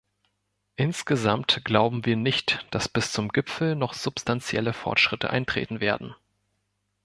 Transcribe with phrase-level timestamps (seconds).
[0.77, 6.15] Insgesamt glauben wir nicht, dass bis zum Gipfel noch substanzielle Fortschritte eintreten werden.